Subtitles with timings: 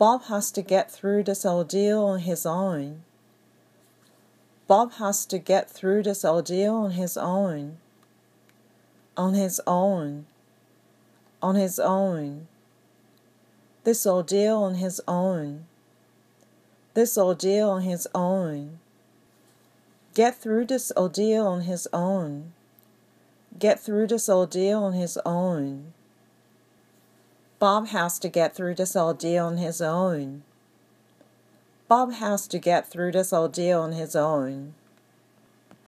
[0.00, 3.02] Bob has to get through this ordeal on his own.
[4.66, 7.76] Bob has to get through this ordeal on his own.
[9.14, 10.24] On his own.
[11.42, 12.48] On his own.
[13.84, 15.66] This ordeal on his own.
[16.94, 18.78] This ordeal on his own.
[20.14, 22.54] Get through this ordeal on his own.
[23.58, 25.92] Get through this ordeal on his own.
[27.60, 30.42] Bob has to get through this ordeal on his own.
[31.88, 34.72] Bob has to get through this ordeal on his own.